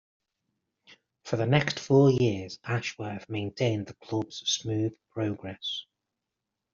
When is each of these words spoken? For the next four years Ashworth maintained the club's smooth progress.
For 1.25 1.35
the 1.37 1.45
next 1.45 1.79
four 1.79 2.09
years 2.09 2.57
Ashworth 2.63 3.29
maintained 3.29 3.85
the 3.85 3.93
club's 3.93 4.37
smooth 4.49 4.97
progress. 5.11 5.85